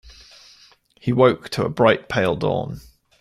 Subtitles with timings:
[0.95, 2.81] He woke to a bright, pale dawn.